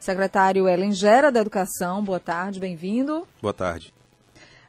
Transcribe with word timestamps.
Secretário 0.00 0.66
Ellen 0.66 0.92
Gera 0.92 1.30
da 1.30 1.40
Educação, 1.40 2.02
boa 2.02 2.18
tarde, 2.18 2.58
bem-vindo. 2.58 3.28
Boa 3.42 3.52
tarde. 3.52 3.92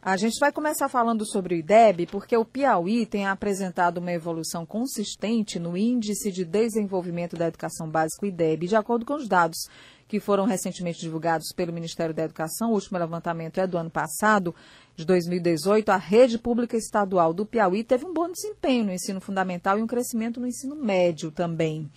A 0.02 0.18
gente 0.18 0.38
vai 0.38 0.52
começar 0.52 0.90
falando 0.90 1.26
sobre 1.26 1.56
o 1.56 1.58
IDEB, 1.58 2.06
porque 2.08 2.36
o 2.36 2.44
Piauí 2.44 3.06
tem 3.06 3.26
apresentado 3.26 4.00
uma 4.00 4.12
evolução 4.12 4.66
consistente 4.66 5.58
no 5.58 5.78
Índice 5.78 6.34
de 6.34 6.44
Desenvolvimento 6.44 7.38
da 7.38 7.48
Educação 7.48 7.90
Básica, 7.90 8.28
IDEB, 8.28 8.68
de 8.68 8.76
acordo 8.76 9.06
com 9.06 9.14
os 9.14 9.28
dados 9.30 9.70
que 10.06 10.20
foram 10.20 10.44
recentemente 10.44 11.00
divulgados 11.00 11.54
pelo 11.56 11.72
Ministério 11.72 12.14
da 12.14 12.24
Educação. 12.24 12.72
O 12.72 12.74
último 12.74 12.98
levantamento 12.98 13.60
é 13.60 13.66
do 13.66 13.78
ano 13.78 13.90
passado, 13.90 14.54
de 14.98 15.06
2018. 15.06 15.88
A 15.90 15.96
rede 15.96 16.38
pública 16.38 16.76
estadual 16.76 17.34
do 17.34 17.46
Piauí 17.46 17.82
teve 17.82 18.04
um 18.04 18.14
bom 18.14 18.30
desempenho 18.30 18.84
no 18.84 18.92
ensino 18.92 19.22
fundamental 19.22 19.80
e 19.80 19.82
um 19.82 19.88
crescimento 19.88 20.42
no 20.42 20.48
ensino 20.48 20.76
médio 20.76 21.32
também. 21.32 21.90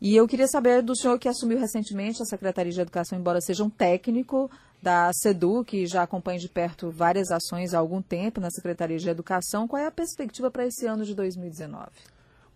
E 0.00 0.14
eu 0.14 0.28
queria 0.28 0.46
saber 0.46 0.82
do 0.82 0.96
senhor 0.96 1.18
que 1.18 1.28
assumiu 1.28 1.58
recentemente 1.58 2.22
a 2.22 2.26
Secretaria 2.26 2.72
de 2.72 2.80
Educação, 2.80 3.18
embora 3.18 3.40
seja 3.40 3.64
um 3.64 3.70
técnico, 3.70 4.50
da 4.82 5.10
SEDU, 5.12 5.64
que 5.64 5.86
já 5.86 6.02
acompanha 6.02 6.38
de 6.38 6.48
perto 6.48 6.90
várias 6.90 7.30
ações 7.30 7.74
há 7.74 7.78
algum 7.78 8.02
tempo 8.02 8.40
na 8.40 8.50
Secretaria 8.50 8.98
de 8.98 9.08
Educação. 9.08 9.66
Qual 9.66 9.82
é 9.82 9.86
a 9.86 9.90
perspectiva 9.90 10.50
para 10.50 10.66
esse 10.66 10.86
ano 10.86 11.04
de 11.04 11.14
2019? 11.14 11.88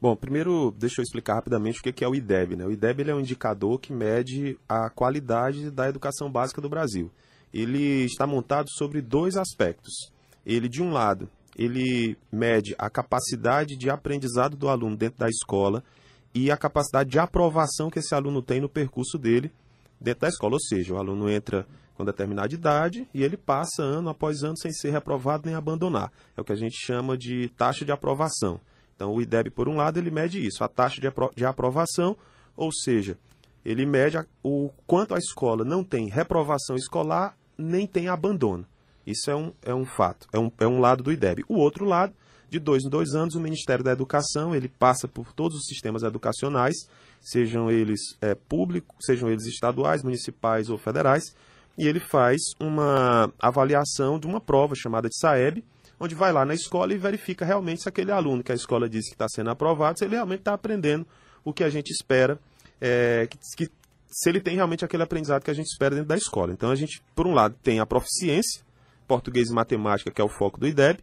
Bom, 0.01 0.17
primeiro 0.17 0.71
deixa 0.79 1.01
eu 1.01 1.03
explicar 1.03 1.35
rapidamente 1.35 1.81
o 1.81 1.83
que 1.83 2.05
é 2.05 2.09
o 2.09 2.15
IDEB. 2.15 2.57
Né? 2.57 2.65
O 2.65 2.73
IDEB 2.73 3.09
é 3.09 3.15
um 3.15 3.21
indicador 3.21 3.79
que 3.79 3.93
mede 3.93 4.59
a 4.69 4.89
qualidade 4.89 5.71
da 5.71 5.89
educação 5.89 6.31
básica 6.31 6.61
do 6.61 6.69
Brasil. 6.69 7.11
Ele 7.53 8.05
está 8.05 8.27
montado 8.27 8.71
sobre 8.71 9.03
dois 9.03 9.37
aspectos. 9.37 10.13
Ele, 10.47 10.69
de 10.69 10.83
um 10.83 10.93
lado, 10.93 11.29
ele 11.57 12.17
mede 12.33 12.75
a 12.79 12.89
capacidade 12.89 13.77
de 13.77 13.91
aprendizado 13.91 14.57
do 14.57 14.69
aluno 14.69 14.97
dentro 14.97 15.19
da 15.19 15.29
escola 15.29 15.83
e 16.35 16.51
a 16.51 16.57
capacidade 16.57 17.11
de 17.11 17.19
aprovação 17.19 17.91
que 17.91 17.99
esse 17.99 18.15
aluno 18.15 18.43
tem 18.43 18.61
no 18.61 18.69
percurso 18.69 19.19
dele 19.19 19.53
dentro 20.01 20.23
da 20.23 20.29
escola. 20.29 20.55
Ou 20.55 20.61
seja, 20.61 20.95
o 20.95 20.99
aluno 20.99 21.29
entra 21.29 21.67
com 21.95 22.05
determinada 22.05 22.55
idade 22.55 23.07
e 23.13 23.23
ele 23.23 23.37
passa 23.37 23.83
ano 23.83 24.09
após 24.09 24.43
ano 24.43 24.57
sem 24.57 24.73
ser 24.73 24.91
reprovado 24.91 25.47
nem 25.47 25.55
abandonar. 25.55 26.11
É 26.37 26.41
o 26.41 26.45
que 26.45 26.53
a 26.53 26.57
gente 26.57 26.77
chama 26.77 27.17
de 27.17 27.49
taxa 27.51 27.85
de 27.85 27.93
aprovação. 27.93 28.61
Então, 28.97 29.13
o 29.13 29.21
IDEB, 29.21 29.51
por 29.51 29.69
um 29.69 29.77
lado, 29.77 29.99
ele 29.99 30.11
mede 30.11 30.45
isso, 30.45 30.63
a 30.63 30.69
taxa 30.69 31.01
de, 31.01 31.07
apro 31.07 31.31
de 31.35 31.45
aprovação, 31.45 32.17
ou 32.57 32.71
seja, 32.71 33.19
ele 33.65 33.87
mede 33.87 34.19
o 34.43 34.71
quanto 34.87 35.15
a 35.15 35.19
escola 35.19 35.65
não 35.65 35.83
tem 35.83 36.09
reprovação 36.09 36.77
escolar 36.77 37.37
nem 37.57 37.87
tem 37.87 38.09
abandono. 38.09 38.67
Isso 39.07 39.31
é 39.31 39.35
um, 39.35 39.53
é 39.63 39.75
um 39.75 39.85
fato, 39.85 40.29
é 40.33 40.39
um, 40.39 40.51
é 40.59 40.67
um 40.67 40.81
lado 40.81 41.03
do 41.03 41.13
IDEB. 41.13 41.45
O 41.49 41.57
outro 41.57 41.85
lado, 41.85 42.15
de 42.51 42.59
dois 42.59 42.85
em 42.85 42.89
dois 42.89 43.15
anos, 43.15 43.35
o 43.35 43.41
Ministério 43.41 43.85
da 43.85 43.93
Educação 43.93 44.55
ele 44.55 44.69
passa 44.69 45.07
por 45.07 45.33
todos 45.33 45.57
os 45.57 45.67
sistemas 45.67 46.03
educacionais, 46.03 46.75
sejam 47.21 47.71
eles 47.71 48.01
é, 48.21 48.35
públicos, 48.35 48.97
sejam 49.01 49.31
eles 49.31 49.47
estaduais, 49.47 50.03
municipais 50.03 50.69
ou 50.69 50.77
federais, 50.77 51.35
e 51.79 51.87
ele 51.87 52.01
faz 52.01 52.41
uma 52.59 53.33
avaliação 53.39 54.19
de 54.19 54.27
uma 54.27 54.41
prova 54.41 54.75
chamada 54.75 55.09
de 55.09 55.17
SAEB, 55.17 55.65
onde 55.99 56.15
vai 56.15 56.33
lá 56.33 56.45
na 56.45 56.55
escola 56.55 56.93
e 56.93 56.99
verifica 56.99 57.45
realmente 57.45 57.83
se 57.83 57.89
aquele 57.89 58.11
aluno 58.11 58.43
que 58.43 58.51
a 58.51 58.55
escola 58.55 58.89
diz 58.89 59.07
que 59.07 59.15
está 59.15 59.29
sendo 59.29 59.51
aprovado, 59.51 59.99
se 59.99 60.05
ele 60.05 60.15
realmente 60.15 60.41
está 60.41 60.55
aprendendo 60.55 61.07
o 61.45 61.53
que 61.53 61.63
a 61.63 61.71
gente 61.71 61.91
espera, 61.91 62.39
é, 62.81 63.29
que, 63.29 63.39
que, 63.57 63.71
se 64.11 64.29
ele 64.29 64.41
tem 64.41 64.57
realmente 64.57 64.85
aquele 64.85 65.03
aprendizado 65.03 65.45
que 65.45 65.51
a 65.51 65.55
gente 65.55 65.69
espera 65.69 65.95
dentro 65.95 66.09
da 66.09 66.17
escola. 66.17 66.53
Então 66.53 66.71
a 66.71 66.75
gente, 66.75 67.03
por 67.15 67.27
um 67.27 67.33
lado, 67.33 67.55
tem 67.63 67.79
a 67.79 67.87
proficiência, 67.87 68.63
português 69.07 69.51
e 69.51 69.53
matemática, 69.53 70.11
que 70.11 70.21
é 70.21 70.25
o 70.25 70.29
foco 70.29 70.59
do 70.59 70.67
IDEB, 70.67 71.01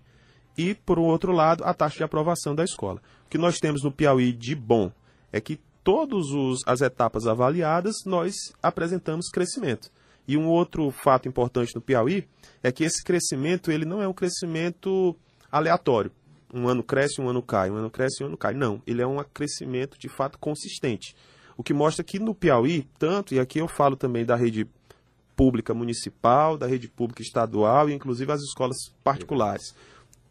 e, 0.58 0.74
por 0.74 0.98
outro 0.98 1.32
lado, 1.32 1.64
a 1.64 1.74
taxa 1.74 1.98
de 1.98 2.04
aprovação 2.04 2.56
da 2.56 2.64
escola. 2.64 3.02
O 3.26 3.30
que 3.30 3.38
nós 3.38 3.60
temos 3.60 3.84
no 3.84 3.92
Piauí 3.92 4.32
de 4.34 4.56
bom 4.56 4.92
é 5.32 5.40
que 5.40 5.60
todas 5.84 6.26
as 6.66 6.82
etapas 6.82 7.28
avaliadas 7.28 7.96
nós 8.06 8.34
apresentamos 8.62 9.30
crescimento. 9.30 9.92
E 10.28 10.36
um 10.36 10.48
outro 10.48 10.92
fato 10.92 11.28
importante 11.28 11.74
no 11.74 11.82
Piauí 11.82 12.28
é 12.62 12.72
que 12.72 12.84
esse 12.84 13.04
crescimento 13.04 13.72
ele 13.72 13.86
não 13.86 14.02
é 14.02 14.08
um 14.08 14.14
crescimento 14.14 15.16
aleatório. 15.50 16.12
Um 16.54 16.68
ano 16.68 16.84
cresce, 16.84 17.22
um 17.22 17.30
ano 17.30 17.42
cai, 17.42 17.70
um 17.70 17.76
ano 17.76 17.90
cresce, 17.90 18.24
um 18.24 18.28
ano 18.28 18.38
cai. 18.38 18.54
Não, 18.54 18.82
ele 18.86 19.02
é 19.02 19.08
um 19.08 19.24
crescimento 19.24 19.98
de 19.98 20.10
fato 20.10 20.38
consistente. 20.40 21.16
O 21.56 21.64
que 21.64 21.74
mostra 21.74 22.04
que 22.04 22.20
no 22.20 22.36
Piauí, 22.36 22.88
tanto, 23.00 23.34
e 23.34 23.40
aqui 23.40 23.60
eu 23.60 23.68
falo 23.68 23.96
também 23.96 24.26
da 24.26 24.36
rede 24.36 24.68
pública 25.36 25.74
municipal, 25.74 26.58
da 26.58 26.68
rede 26.68 26.88
pública 26.88 27.22
estadual 27.22 27.90
e 27.90 27.94
inclusive 27.94 28.32
as 28.32 28.42
escolas 28.42 28.78
particulares. 29.04 29.74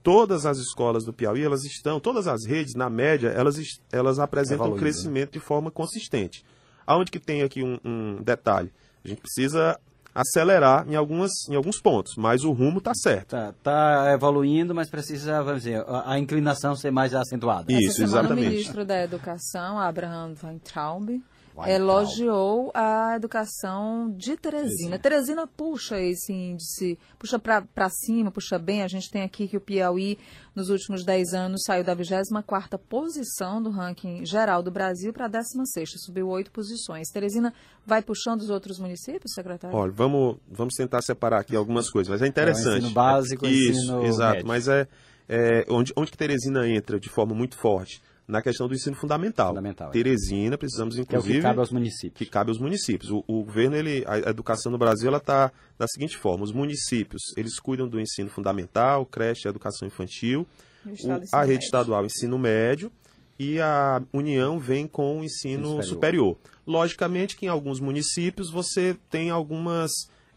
Todas 0.07 0.47
as 0.47 0.59
escolas 0.59 1.05
do 1.05 1.13
Piauí, 1.13 1.43
elas 1.43 1.65
estão, 1.65 1.99
todas 1.99 2.29
as 2.29 2.47
redes, 2.47 2.77
na 2.77 2.89
média, 2.89 3.27
elas, 3.31 3.57
elas 3.91 4.21
apresentam 4.21 4.69
um 4.69 4.75
né? 4.75 4.79
crescimento 4.79 5.33
de 5.33 5.41
forma 5.41 5.69
consistente. 5.69 6.45
Aonde 6.87 7.11
que 7.11 7.19
tem 7.19 7.43
aqui 7.43 7.65
um, 7.65 7.77
um 7.85 8.23
detalhe? 8.23 8.73
A 9.05 9.09
gente 9.09 9.21
precisa 9.21 9.77
acelerar 10.15 10.89
em, 10.89 10.95
algumas, 10.95 11.33
em 11.51 11.57
alguns 11.57 11.81
pontos, 11.81 12.13
mas 12.17 12.45
o 12.45 12.53
rumo 12.53 12.79
está 12.79 12.93
certo. 12.95 13.35
Está 13.35 13.53
tá 13.65 14.13
evoluindo, 14.13 14.73
mas 14.73 14.89
precisa, 14.89 15.43
vamos 15.43 15.65
dizer, 15.65 15.85
a, 15.89 16.13
a 16.13 16.19
inclinação 16.21 16.77
ser 16.77 16.93
mais 16.93 17.13
acentuada. 17.13 17.67
Isso, 17.73 18.01
exatamente. 18.01 18.47
O 18.47 18.51
ministro 18.51 18.85
da 18.85 19.03
Educação, 19.03 19.77
Abraham 19.77 20.35
Weintraub, 20.41 21.21
elogiou 21.65 22.71
a 22.75 23.15
educação 23.17 24.13
de 24.17 24.37
Teresina. 24.37 24.99
Teresina 24.99 25.47
puxa 25.47 25.99
esse 26.01 26.33
índice, 26.33 26.99
puxa 27.19 27.39
para 27.39 27.89
cima, 27.89 28.31
puxa 28.31 28.59
bem. 28.59 28.83
A 28.83 28.89
gente 28.89 29.11
tem 29.11 29.23
aqui 29.23 29.49
que 29.49 29.57
o 29.57 29.61
Piauí, 29.61 30.19
nos 30.55 30.69
últimos 30.69 31.05
10 31.05 31.33
anos, 31.33 31.63
saiu 31.65 31.85
da 31.85 31.95
24ª 31.97 32.79
posição 32.89 33.63
do 33.63 33.71
ranking 33.71 34.25
geral 34.27 34.63
do 34.63 34.71
Brasil 34.71 35.13
para 35.13 35.27
a 35.27 35.31
16ª, 35.31 35.87
subiu 36.05 36.29
oito 36.29 36.51
posições. 36.51 37.09
Teresina 37.09 37.55
vai 37.87 38.03
puxando 38.03 38.41
os 38.41 38.51
outros 38.51 38.79
municípios, 38.79 39.33
secretário? 39.33 39.77
Olha, 39.77 39.93
vamos, 39.93 40.37
vamos 40.51 40.75
tentar 40.75 41.03
separar 41.03 41.41
aqui 41.41 41.57
algumas 41.57 41.89
coisas, 41.91 42.11
mas 42.11 42.23
é 42.23 42.27
interessante. 42.27 42.75
É 42.75 42.79
ensino 42.79 42.91
básico, 42.91 43.47
Isso, 43.47 43.81
ensino 43.81 44.05
exato, 44.05 44.35
médio. 44.35 44.49
mas 44.49 44.69
é, 44.69 44.87
é 45.29 45.65
onde, 45.71 45.93
onde 45.97 46.11
que 46.11 46.19
Teresina 46.19 46.69
entra 46.69 46.99
de 47.01 47.09
forma 47.09 47.35
muito 47.35 47.57
forte? 47.57 48.03
Na 48.27 48.43
questão 48.43 48.67
do 48.67 48.75
ensino 48.75 48.97
fundamental. 48.97 49.49
fundamental 49.49 49.89
é. 49.89 49.93
Teresina, 49.93 50.59
precisamos 50.59 50.99
inclusive... 50.99 51.29
Que 51.29 51.37
é 51.37 51.39
o 51.39 51.41
que 51.41 51.43
cabe 51.43 51.61
aos 51.61 51.71
municípios. 51.71 52.19
Que 52.19 52.27
cabe 52.27 52.51
aos 52.51 52.59
municípios. 52.59 53.11
O, 53.11 53.25
o 53.27 53.45
governo, 53.45 53.77
ele, 53.77 54.05
a 54.07 54.31
educação 54.31 54.73
no 54.73 54.79
Brasil, 54.79 55.09
ela 55.09 55.19
está 55.19 55.53
da 55.79 55.87
seguinte 55.87 56.17
forma, 56.17 56.43
os 56.45 56.53
municípios, 56.53 57.23
eles 57.37 57.61
cuidam 57.61 57.89
do 57.89 58.01
ensino 58.01 58.29
fundamental, 58.29 59.07
creche, 59.07 59.47
educação 59.47 59.87
infantil, 59.87 60.47
o, 60.85 61.37
a 61.37 61.45
rede 61.45 61.65
estadual, 61.65 62.05
ensino 62.05 62.39
médio, 62.39 62.91
e 63.39 63.61
a 63.61 64.03
União 64.13 64.59
vem 64.59 64.87
com 64.87 65.21
o 65.21 65.25
ensino 65.25 65.83
superior. 65.83 65.85
superior. 65.85 66.39
Logicamente 66.67 67.37
que 67.37 67.47
em 67.47 67.49
alguns 67.49 67.79
municípios 67.81 68.51
você 68.51 68.97
tem 69.11 69.31
algumas 69.31 69.91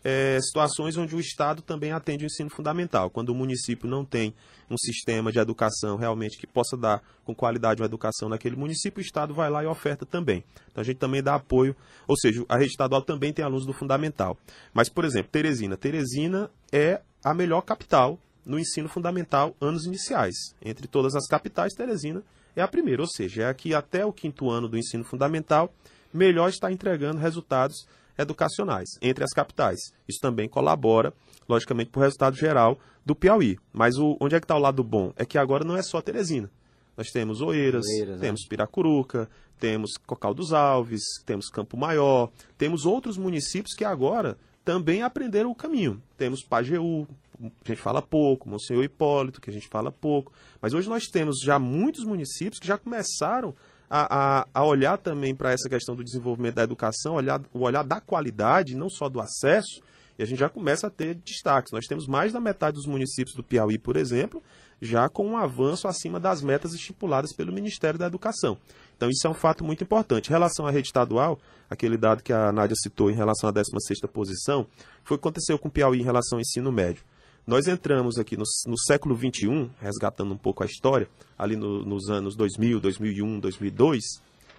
é, 0.09 0.39
situações 0.41 0.97
onde 0.97 1.15
o 1.15 1.19
Estado 1.19 1.61
também 1.61 1.91
atende 1.91 2.25
o 2.25 2.27
ensino 2.27 2.49
fundamental. 2.49 3.09
Quando 3.09 3.29
o 3.29 3.35
município 3.35 3.87
não 3.87 4.03
tem 4.03 4.33
um 4.69 4.77
sistema 4.77 5.31
de 5.31 5.37
educação 5.37 5.97
realmente 5.97 6.37
que 6.37 6.47
possa 6.47 6.75
dar 6.75 7.03
com 7.23 7.35
qualidade 7.35 7.81
uma 7.81 7.85
educação 7.85 8.27
naquele 8.27 8.55
município, 8.55 8.99
o 8.99 9.05
Estado 9.05 9.33
vai 9.33 9.49
lá 9.49 9.63
e 9.63 9.67
oferta 9.67 10.05
também. 10.05 10.43
Então 10.71 10.81
a 10.81 10.83
gente 10.83 10.97
também 10.97 11.21
dá 11.21 11.35
apoio, 11.35 11.75
ou 12.07 12.17
seja, 12.17 12.43
a 12.49 12.57
rede 12.57 12.71
estadual 12.71 13.03
também 13.03 13.31
tem 13.31 13.45
alunos 13.45 13.67
do 13.67 13.73
fundamental. 13.73 14.35
Mas, 14.73 14.89
por 14.89 15.05
exemplo, 15.05 15.29
Teresina. 15.31 15.77
Teresina 15.77 16.49
é 16.71 17.01
a 17.23 17.33
melhor 17.33 17.61
capital 17.61 18.17
no 18.43 18.57
ensino 18.57 18.89
fundamental 18.89 19.55
anos 19.61 19.85
iniciais. 19.85 20.35
Entre 20.63 20.87
todas 20.87 21.15
as 21.15 21.27
capitais, 21.27 21.73
Teresina 21.73 22.23
é 22.55 22.61
a 22.63 22.67
primeira, 22.67 23.03
ou 23.03 23.07
seja, 23.07 23.43
é 23.43 23.45
a 23.45 23.53
que 23.53 23.75
até 23.75 24.03
o 24.03 24.11
quinto 24.11 24.49
ano 24.49 24.67
do 24.67 24.77
ensino 24.77 25.03
fundamental 25.03 25.71
melhor 26.11 26.49
está 26.49 26.71
entregando 26.71 27.19
resultados 27.19 27.85
educacionais 28.19 28.90
entre 29.02 29.24
as 29.24 29.31
capitais. 29.31 29.80
Isso 30.07 30.19
também 30.22 30.47
colabora, 30.47 31.13
logicamente, 31.47 31.90
para 31.90 32.00
o 32.00 32.03
resultado 32.03 32.35
geral 32.35 32.78
do 33.06 33.16
Piauí. 33.16 33.57
Mas 33.74 33.97
o, 33.97 34.18
onde 34.19 34.35
é 34.35 34.40
que 34.40 34.46
está 34.46 34.56
o 34.56 34.59
lado 34.59 34.84
bom? 34.84 35.12
É 35.16 35.25
que 35.25 35.38
agora 35.38 35.63
não 35.63 35.75
é 35.75 35.81
só 35.81 36.02
Teresina. 36.02 36.52
Nós 36.96 37.07
temos 37.12 37.41
Oeiras, 37.41 37.85
Oeiras 37.88 38.19
temos 38.19 38.41
é. 38.46 38.50
Piracuruca, 38.50 39.30
temos 39.57 39.91
Cocal 40.06 40.34
dos 40.34 40.52
Alves, 40.52 41.02
temos 41.25 41.50
Campo 41.50 41.78
Maior, 41.78 42.30
temos 42.57 42.85
outros 42.85 43.18
municípios 43.18 43.74
que 43.74 43.85
agora 43.85 44.38
também 44.65 45.01
aprenderam 45.01 45.50
o 45.50 45.56
caminho. 45.56 46.01
Temos 46.18 46.44
Pajeú, 46.44 47.07
a 47.42 47.68
gente 47.68 47.81
fala 47.81 48.01
pouco, 48.01 48.50
Monsenhor 48.50 48.83
Hipólito, 48.83 49.39
que 49.39 49.50
a 49.50 49.54
gente 49.54 49.68
fala 49.69 49.92
pouco. 49.92 50.33
Mas 50.62 50.74
hoje 50.74 50.89
nós 50.89 51.06
temos 51.06 51.39
já 51.39 51.57
muitos 51.57 52.04
municípios 52.04 52.60
que 52.60 52.68
já 52.68 52.77
começaram 52.77 53.56
a, 53.89 54.39
a, 54.39 54.47
a 54.53 54.63
olhar 54.63 54.97
também 54.97 55.33
para 55.33 55.51
essa 55.51 55.68
questão 55.68 55.95
do 55.95 56.03
desenvolvimento 56.03 56.56
da 56.56 56.63
educação, 56.63 57.15
olhar, 57.15 57.41
o 57.53 57.62
olhar 57.62 57.83
da 57.83 58.00
qualidade, 58.00 58.75
não 58.75 58.89
só 58.89 59.09
do 59.09 59.19
acesso, 59.19 59.81
e 60.18 60.21
a 60.24 60.25
gente 60.25 60.39
já 60.39 60.50
começa 60.50 60.88
a 60.88 60.89
ter 60.89 61.15
destaques. 61.15 61.71
Nós 61.71 61.86
temos 61.86 62.06
mais 62.06 62.33
da 62.33 62.39
metade 62.39 62.75
dos 62.75 62.86
municípios 62.86 63.36
do 63.36 63.44
Piauí, 63.44 63.77
por 63.77 63.95
exemplo, 63.95 64.44
já 64.81 65.09
com 65.09 65.25
um 65.25 65.38
avanço 65.38 65.88
acima 65.88 66.19
das 66.19 66.41
metas 66.41 66.74
estipuladas 66.74 67.33
pelo 67.33 67.51
Ministério 67.51 67.97
da 67.97 68.07
Educação. 68.07 68.57
Então, 68.95 69.09
isso 69.09 69.25
é 69.25 69.30
um 69.30 69.33
fato 69.33 69.63
muito 69.63 69.83
importante. 69.83 70.27
Em 70.27 70.31
relação 70.31 70.68
à 70.68 70.71
rede 70.71 70.88
estadual, 70.88 71.39
aquele 71.69 71.97
dado 71.97 72.21
que 72.21 72.33
a 72.33 72.51
Nádia 72.51 72.75
citou 72.75 73.09
em 73.09 73.15
relação 73.15 73.50
à 73.50 73.53
16ª 73.53 74.07
posição, 74.12 74.68
foi 75.03 75.15
o 75.15 75.18
que 75.18 75.27
aconteceu 75.27 75.57
com 75.57 75.69
o 75.69 75.71
Piauí 75.71 76.01
em 76.01 76.03
relação 76.03 76.38
ao 76.38 76.41
ensino 76.41 76.71
médio. 76.71 77.01
Nós 77.50 77.68
entramos 77.68 78.19
aqui 78.19 78.38
no, 78.38 78.44
no 78.68 78.78
século 78.78 79.18
XXI, 79.18 79.72
resgatando 79.81 80.31
um 80.36 80.38
pouco 80.38 80.62
a 80.62 80.68
história, 80.68 81.10
ali 81.36 81.56
no, 81.56 81.84
nos 81.84 82.07
anos 82.07 82.36
2000, 82.36 82.80
2001, 82.80 83.40
2002, 83.40 84.04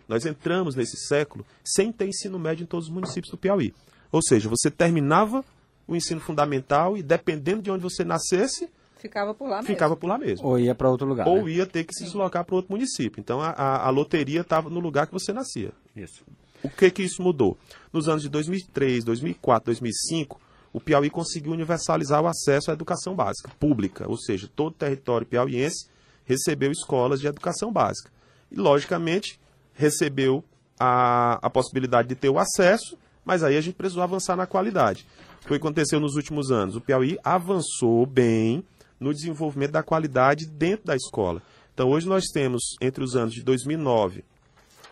Nós 0.09 0.27
entramos 0.27 0.75
nesse 0.75 0.97
século 1.07 1.47
sem 1.65 1.93
ter 1.93 2.09
ensino 2.09 2.37
médio 2.37 2.65
em 2.65 2.67
todos 2.67 2.89
os 2.89 2.93
municípios 2.93 3.31
do 3.31 3.39
Piauí. 3.39 3.73
Ou 4.11 4.21
seja, 4.21 4.49
você 4.49 4.73
terminava 4.73 5.45
o 5.87 5.95
ensino 5.95 6.21
fundamental 6.21 6.97
e 6.97 7.03
dependendo 7.03 7.63
de 7.63 7.71
onde 7.71 7.81
você 7.85 8.03
nascesse, 8.03 8.69
ficava 8.97 9.33
por 9.33 9.49
lá 9.49 9.59
mesmo. 9.59 9.67
Ficava 9.69 9.97
por 9.97 10.09
lá 10.09 10.19
mesmo. 10.19 10.49
Ou 10.49 10.59
ia 10.59 10.75
para 10.75 10.91
outro 10.91 11.07
lugar. 11.07 11.29
Ou 11.29 11.45
né? 11.45 11.53
ia 11.53 11.67
ter 11.67 11.85
que 11.85 11.95
se 11.95 12.03
deslocar 12.03 12.45
para 12.45 12.57
outro 12.57 12.73
município. 12.73 13.21
Então 13.21 13.41
a, 13.41 13.51
a, 13.51 13.87
a 13.87 13.91
loteria 13.91 14.41
estava 14.41 14.69
no 14.69 14.81
lugar 14.81 15.07
que 15.07 15.13
você 15.13 15.33
nascia. 15.33 15.71
Isso. 15.95 16.25
O 16.61 16.69
que 16.69 16.91
que 16.91 17.05
isso 17.05 17.23
mudou? 17.23 17.57
Nos 17.93 18.09
anos 18.09 18.23
de 18.23 18.29
2003, 18.29 19.05
2004, 19.05 19.67
2005, 19.67 20.41
o 20.73 20.81
Piauí 20.81 21.11
conseguiu 21.11 21.53
universalizar 21.53 22.23
o 22.23 22.27
acesso 22.27 22.71
à 22.71 22.75
educação 22.75 23.15
básica 23.15 23.51
pública, 23.59 24.09
ou 24.09 24.17
seja, 24.17 24.49
todo 24.55 24.73
o 24.73 24.77
território 24.77 25.27
piauiense 25.27 25.89
recebeu 26.25 26.71
escolas 26.71 27.21
de 27.21 27.27
educação 27.27 27.73
básica. 27.73 28.11
E, 28.51 28.57
logicamente, 28.57 29.41
recebeu 29.75 30.45
a, 30.79 31.39
a 31.43 31.51
possibilidade 31.51 32.09
de 32.09 32.15
ter 32.15 32.29
o 32.29 32.39
acesso, 32.39 32.97
mas 33.25 33.43
aí 33.43 33.57
a 33.57 33.61
gente 33.61 33.75
precisou 33.75 34.03
avançar 34.03 34.37
na 34.37 34.47
qualidade. 34.47 35.07
O 35.45 35.49
que 35.49 35.55
aconteceu 35.55 35.99
nos 35.99 36.15
últimos 36.15 36.53
anos? 36.53 36.77
O 36.77 36.81
Piauí 36.81 37.19
avançou 37.25 38.07
bem 38.07 38.63
no 38.99 39.13
desenvolvimento 39.13 39.73
da 39.73 39.83
qualidade 39.83 40.47
dentro 40.47 40.87
da 40.87 40.95
escola. 40.95 41.43
Então, 41.75 41.91
hoje 41.91 42.07
nós 42.07 42.27
temos, 42.27 42.77
entre 42.81 43.03
os 43.03 43.17
anos 43.17 43.35
de 43.35 43.43
2009 43.43 44.23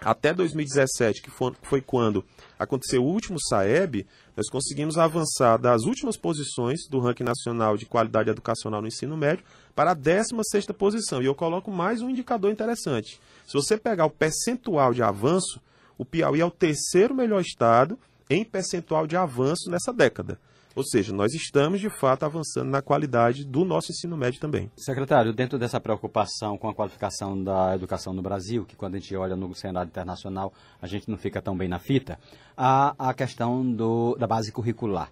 até 0.01 0.33
2017, 0.33 1.23
que 1.23 1.31
foi, 1.31 1.81
quando 1.81 2.25
aconteceu 2.59 3.03
o 3.03 3.07
último 3.07 3.39
SAEB, 3.41 4.07
nós 4.37 4.49
conseguimos 4.49 4.97
avançar 4.97 5.59
das 5.59 5.83
últimas 5.83 6.17
posições 6.17 6.87
do 6.89 7.01
ranking 7.01 7.25
nacional 7.25 7.77
de 7.77 7.87
qualidade 7.87 8.31
educacional 8.31 8.81
no 8.81 8.89
ensino 8.89 9.17
médio 9.17 9.45
para 9.75 9.91
a 9.91 9.95
16 9.95 10.67
posição. 10.77 11.21
E 11.21 11.27
eu 11.27 11.35
coloco 11.35 11.71
mais 11.71 12.01
um 12.01 12.11
indicador 12.11 12.51
interessante. 12.51 13.21
Se 13.47 13.55
você 13.55 13.77
pegar 13.77 14.07
o 14.07 14.11
percentual 14.11 14.95
de 14.95 15.03
avanço, 15.03 15.61
o 15.97 16.05
Piauí 16.05 16.41
é 16.41 16.45
o 16.45 16.51
terceiro 16.51 17.15
melhor 17.15 17.41
estado 17.41 17.99
em 18.31 18.45
percentual 18.45 19.07
de 19.07 19.17
avanço 19.17 19.71
nessa 19.71 19.93
década. 19.93 20.39
Ou 20.79 20.85
seja, 20.85 21.13
nós 21.13 21.35
estamos 21.35 21.81
de 21.81 21.91
fato 21.91 22.23
avançando 22.23 22.71
na 22.71 22.81
qualidade 22.81 23.45
do 23.45 23.65
nosso 23.65 23.91
ensino 23.91 24.17
médio 24.17 24.41
também. 24.41 24.71
Secretário, 24.77 25.33
dentro 25.33 25.59
dessa 25.59 25.81
preocupação 25.81 26.57
com 26.57 26.69
a 26.69 26.75
qualificação 26.75 27.43
da 27.43 27.75
educação 27.75 28.13
no 28.13 28.23
Brasil, 28.23 28.65
que 28.65 28.77
quando 28.77 28.95
a 28.95 28.99
gente 29.01 29.17
olha 29.17 29.35
no 29.35 29.53
cenário 29.57 29.89
internacional 29.89 30.53
a 30.81 30.87
gente 30.87 31.11
não 31.11 31.19
fica 31.19 31.43
tão 31.43 31.57
bem 31.57 31.67
na 31.67 31.81
fita, 31.81 32.17
há 32.57 32.95
a 32.97 33.13
questão 33.13 33.69
do, 33.69 34.15
da 34.15 34.29
base 34.29 34.53
curricular 34.53 35.11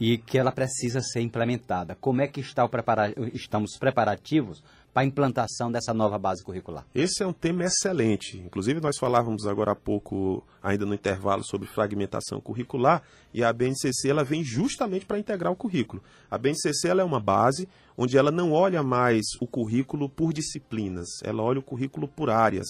e 0.00 0.18
que 0.18 0.36
ela 0.36 0.50
precisa 0.50 1.00
ser 1.00 1.20
implementada. 1.20 1.94
Como 2.00 2.20
é 2.20 2.26
que 2.26 2.40
está 2.40 2.68
prepara 2.68 3.14
estamos 3.32 3.78
preparativos 3.78 4.60
para 4.96 5.02
a 5.02 5.06
implantação 5.06 5.70
dessa 5.70 5.92
nova 5.92 6.18
base 6.18 6.42
curricular? 6.42 6.86
Esse 6.94 7.22
é 7.22 7.26
um 7.26 7.32
tema 7.32 7.64
excelente. 7.64 8.38
Inclusive, 8.38 8.80
nós 8.80 8.96
falávamos 8.96 9.46
agora 9.46 9.72
há 9.72 9.74
pouco, 9.74 10.42
ainda 10.62 10.86
no 10.86 10.94
intervalo, 10.94 11.44
sobre 11.44 11.68
fragmentação 11.68 12.40
curricular, 12.40 13.02
e 13.34 13.44
a 13.44 13.52
BNCC 13.52 14.08
ela 14.08 14.24
vem 14.24 14.42
justamente 14.42 15.04
para 15.04 15.18
integrar 15.18 15.52
o 15.52 15.56
currículo. 15.56 16.02
A 16.30 16.38
BNCC 16.38 16.88
ela 16.88 17.02
é 17.02 17.04
uma 17.04 17.20
base 17.20 17.68
onde 17.94 18.16
ela 18.16 18.30
não 18.30 18.52
olha 18.52 18.82
mais 18.82 19.26
o 19.38 19.46
currículo 19.46 20.08
por 20.08 20.32
disciplinas, 20.32 21.06
ela 21.22 21.42
olha 21.42 21.58
o 21.58 21.62
currículo 21.62 22.08
por 22.08 22.30
áreas. 22.30 22.66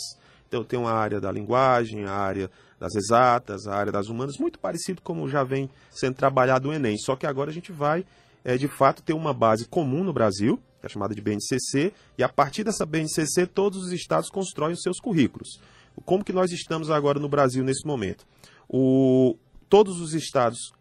Então, 0.48 0.64
tem 0.64 0.80
uma 0.80 0.90
área 0.90 1.20
da 1.20 1.30
linguagem, 1.30 2.06
a 2.06 2.12
área 2.12 2.50
das 2.80 2.96
exatas, 2.96 3.68
a 3.68 3.76
área 3.76 3.92
das 3.92 4.08
humanas, 4.08 4.36
muito 4.36 4.58
parecido 4.58 5.00
como 5.00 5.28
já 5.28 5.44
vem 5.44 5.70
sendo 5.92 6.16
trabalhado 6.16 6.70
o 6.70 6.72
Enem. 6.72 6.98
Só 6.98 7.14
que 7.14 7.24
agora 7.24 7.50
a 7.50 7.54
gente 7.54 7.70
vai, 7.70 8.04
é, 8.44 8.56
de 8.56 8.66
fato, 8.66 9.00
ter 9.00 9.12
uma 9.12 9.32
base 9.32 9.68
comum 9.68 10.02
no 10.02 10.12
Brasil, 10.12 10.60
que 10.86 10.92
é 10.92 10.94
chamada 10.94 11.14
de 11.14 11.20
BNCC, 11.20 11.92
e 12.16 12.22
a 12.22 12.28
partir 12.28 12.64
dessa 12.64 12.86
BNCC 12.86 13.46
todos 13.46 13.84
os 13.84 13.92
estados 13.92 14.30
constroem 14.30 14.72
os 14.72 14.82
seus 14.82 14.98
currículos. 14.98 15.60
Como 16.04 16.24
que 16.24 16.32
nós 16.32 16.52
estamos 16.52 16.90
agora 16.90 17.18
no 17.18 17.28
Brasil 17.28 17.64
nesse 17.64 17.86
momento? 17.86 18.26
O, 18.68 19.36
todos 19.68 20.00
os 20.00 20.14
estados 20.14 20.72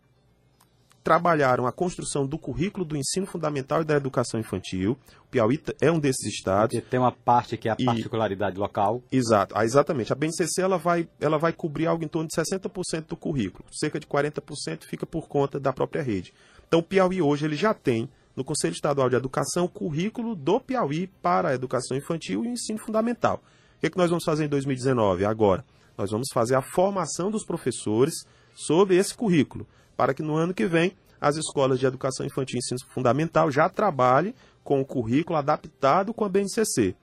trabalharam 1.05 1.67
a 1.67 1.71
construção 1.71 2.25
do 2.25 2.35
currículo 2.35 2.83
do 2.83 2.97
ensino 2.97 3.27
fundamental 3.27 3.83
e 3.83 3.85
da 3.85 3.95
educação 3.95 4.39
infantil. 4.39 4.97
O 5.21 5.27
Piauí 5.27 5.61
é 5.79 5.91
um 5.91 5.99
desses 5.99 6.25
estados. 6.25 6.75
Porque 6.75 6.89
tem 6.89 6.99
uma 6.99 7.11
parte 7.11 7.55
que 7.57 7.69
é 7.69 7.71
a 7.71 7.75
particularidade 7.75 8.57
e, 8.57 8.59
local. 8.59 9.03
Exato, 9.11 9.53
ah, 9.55 9.63
exatamente. 9.63 10.11
A 10.11 10.15
BNCC 10.15 10.63
ela 10.63 10.79
vai, 10.79 11.07
ela 11.21 11.37
vai 11.37 11.53
cobrir 11.53 11.85
algo 11.85 12.03
em 12.03 12.07
torno 12.07 12.27
de 12.27 12.35
60% 12.35 13.05
do 13.05 13.15
currículo. 13.15 13.63
Cerca 13.71 13.99
de 13.99 14.07
40% 14.07 14.85
fica 14.85 15.05
por 15.05 15.27
conta 15.27 15.59
da 15.59 15.71
própria 15.71 16.01
rede. 16.01 16.33
Então 16.67 16.79
o 16.79 16.83
Piauí 16.83 17.21
hoje 17.21 17.45
ele 17.45 17.55
já 17.55 17.71
tem 17.71 18.09
no 18.35 18.43
Conselho 18.43 18.73
Estadual 18.73 19.09
de 19.09 19.15
Educação 19.15 19.65
o 19.65 19.69
currículo 19.69 20.35
do 20.35 20.59
Piauí 20.59 21.07
para 21.21 21.49
a 21.49 21.53
educação 21.53 21.95
infantil 21.95 22.43
e 22.43 22.49
o 22.49 22.51
ensino 22.51 22.79
fundamental. 22.79 23.41
O 23.77 23.79
que, 23.79 23.87
é 23.87 23.89
que 23.89 23.97
nós 23.97 24.09
vamos 24.09 24.23
fazer 24.23 24.45
em 24.45 24.49
2019? 24.49 25.25
Agora, 25.25 25.63
nós 25.97 26.11
vamos 26.11 26.27
fazer 26.33 26.55
a 26.55 26.61
formação 26.61 27.31
dos 27.31 27.45
professores 27.45 28.13
sobre 28.53 28.95
esse 28.97 29.13
currículo 29.13 29.65
para 29.95 30.13
que 30.13 30.21
no 30.21 30.35
ano 30.35 30.53
que 30.53 30.65
vem 30.65 30.93
as 31.19 31.37
escolas 31.37 31.79
de 31.79 31.85
educação 31.85 32.25
infantil 32.25 32.57
e 32.57 32.59
ensino 32.59 32.79
fundamental 32.93 33.49
já 33.49 33.69
trabalhem 33.69 34.33
com 34.63 34.81
o 34.81 34.85
currículo 34.85 35.38
adaptado 35.38 36.13
com 36.13 36.25
a 36.25 36.29
BNCC. 36.29 36.95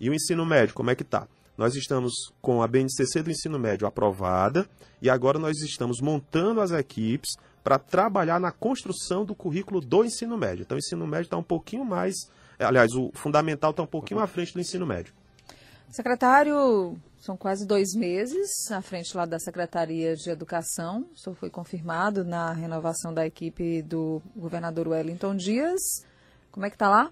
E 0.00 0.08
o 0.08 0.14
ensino 0.14 0.46
médio, 0.46 0.74
como 0.74 0.90
é 0.90 0.94
que 0.94 1.02
está? 1.02 1.28
Nós 1.56 1.74
estamos 1.74 2.32
com 2.40 2.62
a 2.62 2.66
BNCC 2.66 3.22
do 3.22 3.30
ensino 3.30 3.58
médio 3.58 3.86
aprovada 3.86 4.66
e 5.02 5.10
agora 5.10 5.38
nós 5.38 5.58
estamos 5.58 6.00
montando 6.00 6.60
as 6.60 6.70
equipes 6.70 7.36
para 7.62 7.78
trabalhar 7.78 8.40
na 8.40 8.50
construção 8.50 9.24
do 9.24 9.34
currículo 9.34 9.80
do 9.80 10.04
ensino 10.04 10.36
médio. 10.36 10.62
Então, 10.62 10.76
o 10.76 10.78
ensino 10.78 11.06
médio 11.06 11.24
está 11.24 11.36
um 11.36 11.42
pouquinho 11.42 11.84
mais. 11.84 12.14
Aliás, 12.58 12.92
o 12.92 13.10
fundamental 13.14 13.70
está 13.70 13.82
um 13.82 13.86
pouquinho 13.86 14.20
à 14.20 14.26
frente 14.26 14.54
do 14.54 14.60
ensino 14.60 14.86
médio. 14.86 15.12
Secretário, 15.90 16.96
são 17.18 17.36
quase 17.36 17.66
dois 17.66 17.94
meses 17.94 18.70
à 18.70 18.80
frente 18.80 19.14
lá 19.16 19.26
da 19.26 19.38
Secretaria 19.38 20.14
de 20.14 20.30
Educação. 20.30 21.04
Isso 21.14 21.34
foi 21.34 21.50
confirmado 21.50 22.24
na 22.24 22.52
renovação 22.52 23.12
da 23.12 23.26
equipe 23.26 23.82
do 23.82 24.22
governador 24.36 24.88
Wellington 24.88 25.36
Dias. 25.36 25.80
Como 26.50 26.64
é 26.64 26.70
que 26.70 26.76
está 26.76 26.88
lá? 26.88 27.10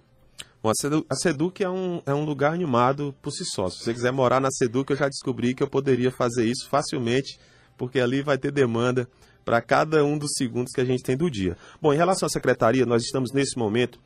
Bom, 0.63 0.71
a 1.09 1.15
SEDUC 1.15 1.63
é 1.63 1.69
um, 1.69 2.03
é 2.07 2.15
um 2.15 2.25
lugar 2.25 2.53
animado 2.53 3.15
por 3.21 3.31
si 3.31 3.45
só. 3.45 3.69
Se 3.69 3.85
você 3.85 3.93
quiser 3.93 4.13
morar 4.13 4.41
na 4.41 4.51
SEDUC, 4.51 4.91
eu 4.91 4.97
já 4.97 5.09
descobri 5.09 5.55
que 5.55 5.63
eu 5.63 5.69
poderia 5.69 6.11
fazer 6.11 6.45
isso 6.47 6.69
facilmente, 6.69 7.39
porque 7.77 8.01
ali 8.01 8.23
vai 8.23 8.39
ter 8.39 8.51
demanda 8.51 9.09
para 9.49 9.63
cada 9.63 10.05
um 10.05 10.19
dos 10.19 10.33
segundos 10.35 10.75
que 10.75 10.81
a 10.83 10.85
gente 10.85 11.03
tem 11.03 11.17
do 11.17 11.31
dia. 11.31 11.57
Bom, 11.81 11.95
em 11.95 11.97
relação 11.97 12.27
à 12.27 12.29
secretaria, 12.29 12.85
nós 12.85 13.03
estamos 13.03 13.33
nesse 13.33 13.57
momento 13.57 13.99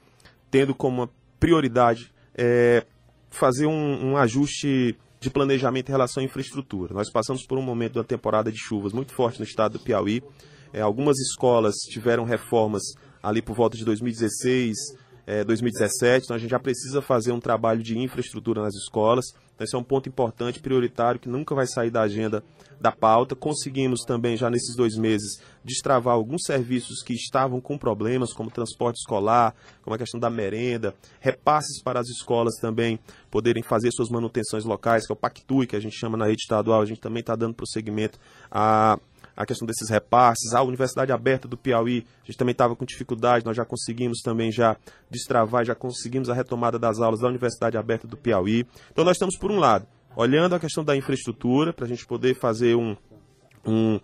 tendo 0.52 0.72
como 0.72 1.10
prioridade 1.40 2.12
é, 2.32 2.86
fazer 3.28 3.66
um, 3.66 4.12
um 4.12 4.16
ajuste 4.16 4.96
de 5.18 5.30
planejamento 5.30 5.88
em 5.88 5.90
relação 5.90 6.22
à 6.22 6.24
infraestrutura. 6.24 6.94
Nós 6.94 7.10
passamos 7.10 7.44
por 7.44 7.58
um 7.58 7.62
momento 7.62 7.94
da 7.94 8.04
temporada 8.04 8.52
de 8.52 8.58
chuvas 8.58 8.92
muito 8.92 9.12
forte 9.12 9.40
no 9.40 9.44
estado 9.44 9.72
do 9.72 9.80
Piauí. 9.80 10.22
É, 10.72 10.80
algumas 10.80 11.18
escolas 11.18 11.74
tiveram 11.90 12.22
reformas 12.22 12.82
ali 13.20 13.42
por 13.42 13.56
volta 13.56 13.76
de 13.76 13.84
2016, 13.84 14.76
é, 15.26 15.42
2017. 15.42 16.26
Então 16.26 16.36
a 16.36 16.38
gente 16.38 16.50
já 16.50 16.60
precisa 16.60 17.02
fazer 17.02 17.32
um 17.32 17.40
trabalho 17.40 17.82
de 17.82 17.98
infraestrutura 17.98 18.62
nas 18.62 18.76
escolas. 18.76 19.24
Então, 19.62 19.64
esse 19.64 19.76
é 19.76 19.78
um 19.78 19.84
ponto 19.84 20.08
importante, 20.08 20.60
prioritário, 20.60 21.20
que 21.20 21.28
nunca 21.28 21.54
vai 21.54 21.66
sair 21.66 21.90
da 21.90 22.02
agenda 22.02 22.42
da 22.80 22.90
pauta. 22.90 23.36
Conseguimos 23.36 24.00
também, 24.00 24.36
já 24.36 24.50
nesses 24.50 24.74
dois 24.74 24.96
meses, 24.96 25.40
destravar 25.64 26.14
alguns 26.14 26.42
serviços 26.44 27.02
que 27.02 27.14
estavam 27.14 27.60
com 27.60 27.78
problemas, 27.78 28.32
como 28.32 28.50
transporte 28.50 28.96
escolar, 28.96 29.54
como 29.82 29.94
a 29.94 29.98
questão 29.98 30.18
da 30.18 30.28
merenda, 30.28 30.94
repasses 31.20 31.80
para 31.80 32.00
as 32.00 32.08
escolas 32.08 32.56
também 32.56 32.98
poderem 33.30 33.62
fazer 33.62 33.92
suas 33.92 34.08
manutenções 34.08 34.64
locais, 34.64 35.06
que 35.06 35.12
é 35.12 35.14
o 35.14 35.16
Pactui, 35.16 35.66
que 35.66 35.76
a 35.76 35.80
gente 35.80 35.96
chama 35.96 36.16
na 36.16 36.26
rede 36.26 36.42
estadual. 36.42 36.80
A 36.80 36.86
gente 36.86 37.00
também 37.00 37.20
está 37.20 37.36
dando 37.36 37.54
prosseguimento 37.54 38.18
a 38.50 38.98
a 39.36 39.46
questão 39.46 39.66
desses 39.66 39.88
repasses, 39.88 40.52
a 40.54 40.62
Universidade 40.62 41.12
Aberta 41.12 41.48
do 41.48 41.56
Piauí, 41.56 42.06
a 42.22 42.26
gente 42.26 42.36
também 42.36 42.52
estava 42.52 42.76
com 42.76 42.84
dificuldade, 42.84 43.44
nós 43.44 43.56
já 43.56 43.64
conseguimos 43.64 44.20
também 44.20 44.50
já 44.52 44.76
destravar, 45.10 45.64
já 45.64 45.74
conseguimos 45.74 46.28
a 46.28 46.34
retomada 46.34 46.78
das 46.78 47.00
aulas 47.00 47.20
da 47.20 47.28
Universidade 47.28 47.76
Aberta 47.76 48.06
do 48.06 48.16
Piauí. 48.16 48.66
Então 48.90 49.04
nós 49.04 49.16
estamos, 49.16 49.36
por 49.36 49.50
um 49.50 49.58
lado, 49.58 49.86
olhando 50.16 50.54
a 50.54 50.60
questão 50.60 50.84
da 50.84 50.96
infraestrutura, 50.96 51.72
para 51.72 51.84
a 51.84 51.88
gente 51.88 52.06
poder 52.06 52.34
fazer 52.34 52.76
um, 52.76 52.96
um, 53.66 53.98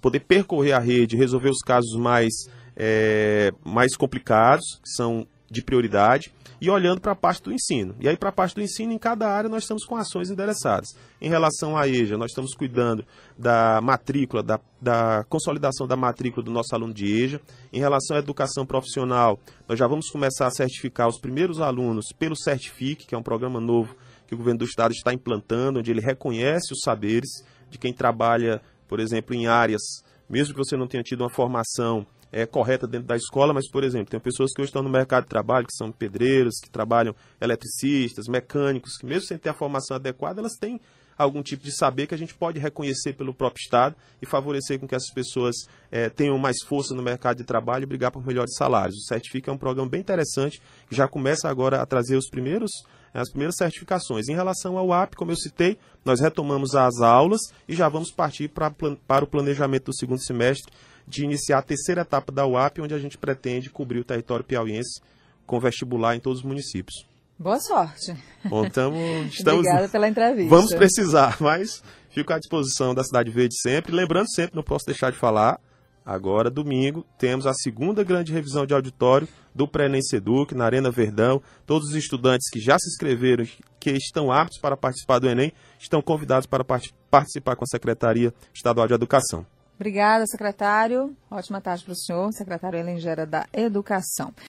poder 0.00 0.20
percorrer 0.20 0.72
a 0.72 0.78
rede, 0.78 1.16
resolver 1.16 1.50
os 1.50 1.60
casos 1.60 1.98
mais, 1.98 2.32
é, 2.76 3.52
mais 3.64 3.96
complicados, 3.96 4.80
que 4.82 4.90
são 4.90 5.26
de 5.50 5.62
prioridade 5.62 6.32
e 6.60 6.70
olhando 6.70 7.00
para 7.00 7.12
a 7.12 7.16
parte 7.16 7.42
do 7.42 7.52
ensino. 7.52 7.96
E 7.98 8.08
aí, 8.08 8.16
para 8.16 8.28
a 8.28 8.32
parte 8.32 8.54
do 8.54 8.60
ensino, 8.60 8.92
em 8.92 8.98
cada 8.98 9.28
área, 9.28 9.50
nós 9.50 9.64
estamos 9.64 9.84
com 9.84 9.96
ações 9.96 10.30
endereçadas. 10.30 10.90
Em 11.20 11.28
relação 11.28 11.76
à 11.76 11.88
EJA, 11.88 12.16
nós 12.16 12.30
estamos 12.30 12.54
cuidando 12.54 13.04
da 13.36 13.80
matrícula, 13.80 14.42
da, 14.42 14.60
da 14.80 15.24
consolidação 15.28 15.86
da 15.86 15.96
matrícula 15.96 16.44
do 16.44 16.52
nosso 16.52 16.74
aluno 16.74 16.94
de 16.94 17.06
EJA. 17.06 17.40
Em 17.72 17.80
relação 17.80 18.16
à 18.16 18.20
educação 18.20 18.64
profissional, 18.64 19.40
nós 19.68 19.78
já 19.78 19.86
vamos 19.86 20.08
começar 20.10 20.46
a 20.46 20.50
certificar 20.50 21.08
os 21.08 21.18
primeiros 21.18 21.60
alunos 21.60 22.06
pelo 22.18 22.36
Certifique, 22.36 23.06
que 23.06 23.14
é 23.14 23.18
um 23.18 23.22
programa 23.22 23.60
novo 23.60 23.96
que 24.26 24.34
o 24.34 24.38
governo 24.38 24.58
do 24.60 24.64
estado 24.64 24.92
está 24.92 25.12
implantando, 25.12 25.80
onde 25.80 25.90
ele 25.90 26.00
reconhece 26.00 26.72
os 26.72 26.80
saberes 26.84 27.28
de 27.68 27.78
quem 27.78 27.92
trabalha, 27.92 28.60
por 28.86 29.00
exemplo, 29.00 29.34
em 29.34 29.48
áreas, 29.48 29.82
mesmo 30.28 30.54
que 30.54 30.60
você 30.60 30.76
não 30.76 30.86
tenha 30.86 31.02
tido 31.02 31.22
uma 31.22 31.30
formação 31.30 32.06
é, 32.32 32.46
correta 32.46 32.86
dentro 32.86 33.06
da 33.08 33.16
escola, 33.16 33.52
mas, 33.52 33.68
por 33.70 33.84
exemplo, 33.84 34.10
tem 34.10 34.20
pessoas 34.20 34.52
que 34.52 34.60
hoje 34.60 34.68
estão 34.68 34.82
no 34.82 34.90
mercado 34.90 35.24
de 35.24 35.30
trabalho, 35.30 35.66
que 35.66 35.76
são 35.76 35.90
pedreiros, 35.90 36.54
que 36.62 36.70
trabalham 36.70 37.14
eletricistas, 37.40 38.28
mecânicos, 38.28 38.96
que 38.96 39.06
mesmo 39.06 39.26
sem 39.26 39.38
ter 39.38 39.48
a 39.48 39.54
formação 39.54 39.96
adequada, 39.96 40.40
elas 40.40 40.56
têm 40.58 40.80
algum 41.22 41.42
tipo 41.42 41.62
de 41.62 41.70
saber 41.70 42.06
que 42.06 42.14
a 42.14 42.18
gente 42.18 42.34
pode 42.34 42.58
reconhecer 42.58 43.12
pelo 43.12 43.34
próprio 43.34 43.60
Estado 43.62 43.94
e 44.22 44.26
favorecer 44.26 44.78
com 44.80 44.88
que 44.88 44.94
essas 44.94 45.12
pessoas 45.12 45.54
é, 45.90 46.08
tenham 46.08 46.38
mais 46.38 46.62
força 46.66 46.94
no 46.94 47.02
mercado 47.02 47.38
de 47.38 47.44
trabalho 47.44 47.82
e 47.82 47.86
brigar 47.86 48.10
por 48.10 48.24
melhores 48.24 48.54
salários. 48.54 48.96
O 48.96 49.06
Certifica 49.06 49.50
é 49.50 49.54
um 49.54 49.58
programa 49.58 49.90
bem 49.90 50.00
interessante 50.00 50.62
que 50.88 50.96
já 50.96 51.06
começa 51.06 51.48
agora 51.48 51.82
a 51.82 51.86
trazer 51.86 52.16
os 52.16 52.28
primeiros 52.28 52.70
as 53.12 53.28
primeiras 53.28 53.56
certificações. 53.56 54.28
Em 54.28 54.34
relação 54.34 54.78
ao 54.78 54.92
AP, 54.92 55.16
como 55.16 55.32
eu 55.32 55.36
citei, 55.36 55.76
nós 56.04 56.20
retomamos 56.20 56.76
as 56.76 57.00
aulas 57.00 57.40
e 57.68 57.74
já 57.74 57.88
vamos 57.88 58.12
partir 58.12 58.48
pra, 58.48 58.70
para 58.70 59.24
o 59.24 59.28
planejamento 59.28 59.86
do 59.86 59.96
segundo 59.96 60.22
semestre 60.22 60.72
de 61.10 61.24
iniciar 61.24 61.58
a 61.58 61.62
terceira 61.62 62.02
etapa 62.02 62.32
da 62.32 62.46
UAP, 62.46 62.80
onde 62.80 62.94
a 62.94 62.98
gente 62.98 63.18
pretende 63.18 63.68
cobrir 63.68 63.98
o 63.98 64.04
território 64.04 64.44
piauiense 64.44 65.00
com 65.44 65.58
vestibular 65.58 66.14
em 66.14 66.20
todos 66.20 66.38
os 66.38 66.44
municípios. 66.44 67.10
Boa 67.36 67.58
sorte. 67.58 68.14
Bom, 68.44 68.68
tamo, 68.68 68.96
estamos, 69.26 69.60
Obrigada 69.60 69.88
pela 69.88 70.08
entrevista. 70.08 70.54
Vamos 70.54 70.72
precisar, 70.74 71.38
mas 71.42 71.82
fico 72.10 72.32
à 72.32 72.38
disposição 72.38 72.94
da 72.94 73.02
Cidade 73.02 73.30
Verde 73.30 73.58
sempre. 73.60 73.92
Lembrando 73.92 74.30
sempre, 74.30 74.54
não 74.54 74.62
posso 74.62 74.86
deixar 74.86 75.10
de 75.10 75.18
falar, 75.18 75.58
agora, 76.04 76.50
domingo, 76.50 77.04
temos 77.18 77.46
a 77.46 77.54
segunda 77.54 78.04
grande 78.04 78.32
revisão 78.32 78.64
de 78.64 78.74
auditório 78.74 79.26
do 79.54 79.66
Pré-ENEM 79.66 80.02
Seduc, 80.02 80.54
na 80.54 80.66
Arena 80.66 80.90
Verdão. 80.90 81.42
Todos 81.66 81.88
os 81.88 81.94
estudantes 81.94 82.48
que 82.50 82.60
já 82.60 82.78
se 82.78 82.88
inscreveram, 82.88 83.46
que 83.80 83.90
estão 83.92 84.30
aptos 84.30 84.58
para 84.58 84.76
participar 84.76 85.18
do 85.18 85.28
Enem, 85.28 85.52
estão 85.78 86.02
convidados 86.02 86.46
para 86.46 86.64
participar 87.10 87.56
com 87.56 87.64
a 87.64 87.68
Secretaria 87.68 88.32
Estadual 88.54 88.86
de 88.86 88.94
Educação. 88.94 89.46
Obrigada, 89.80 90.26
secretário. 90.26 91.16
Ótima 91.30 91.58
tarde 91.58 91.84
para 91.84 91.92
o 91.92 91.96
senhor, 91.96 92.30
secretário 92.34 92.78
Elengera 92.78 93.24
da 93.24 93.46
Educação. 93.50 94.30